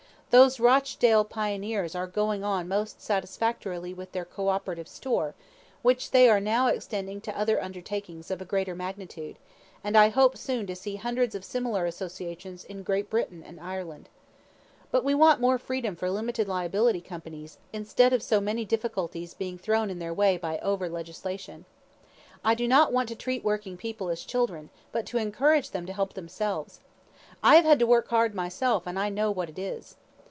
Those 0.37 0.61
Rochdale 0.61 1.25
pioneers 1.25 1.93
are 1.93 2.07
going 2.07 2.41
on 2.41 2.69
most 2.69 3.01
satisfactorily 3.01 3.93
with 3.93 4.13
their 4.13 4.23
co 4.23 4.47
operative 4.47 4.87
store, 4.87 5.35
which 5.81 6.11
they 6.11 6.29
are 6.29 6.39
now 6.39 6.67
extending 6.67 7.19
to 7.19 7.37
other 7.37 7.61
undertakings 7.61 8.31
of 8.31 8.41
a 8.41 8.45
greater 8.45 8.73
magnitude, 8.73 9.35
and 9.83 9.97
I 9.97 10.07
hope 10.07 10.37
soon 10.37 10.67
to 10.67 10.75
see 10.77 10.95
hundreds 10.95 11.35
of 11.35 11.43
similar 11.43 11.85
associations 11.85 12.63
in 12.63 12.81
Great 12.81 13.09
Britain 13.09 13.43
and 13.43 13.59
Ireland. 13.59 14.07
But 14.89 15.03
we 15.03 15.13
want 15.13 15.41
more 15.41 15.57
freedom 15.57 15.97
for 15.97 16.09
limited 16.09 16.47
liability 16.47 17.01
companies, 17.01 17.57
instead 17.73 18.13
of 18.13 18.23
so 18.23 18.39
many 18.39 18.63
difficulties 18.63 19.33
being 19.33 19.57
thrown 19.57 19.89
in 19.89 19.99
their 19.99 20.13
way 20.13 20.37
by 20.37 20.59
over 20.59 20.87
legislation. 20.87 21.65
I 22.41 22.55
do 22.55 22.69
not 22.69 22.93
want 22.93 23.09
to 23.09 23.15
treat 23.17 23.43
working 23.43 23.75
people 23.75 24.07
as 24.07 24.23
children, 24.23 24.69
but 24.93 25.05
to 25.07 25.17
encourage 25.17 25.71
them 25.71 25.85
to 25.87 25.91
help 25.93 26.13
themselves. 26.13 26.79
I 27.43 27.55
have 27.57 27.65
had 27.65 27.79
to 27.79 27.85
work 27.85 28.07
hard 28.07 28.33
myself, 28.33 28.83
and 28.87 28.97
I 28.97 29.09
know 29.09 29.29
what 29.29 29.49
it 29.49 29.59
is." 29.59 29.97